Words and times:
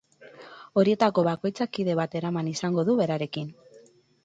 Horietako 0.81 1.25
bakoitzak 1.27 1.71
kide 1.79 1.97
bat 2.01 2.17
eraman 2.23 2.51
izango 2.55 2.89
du 2.91 2.99
berarekin. 3.03 3.55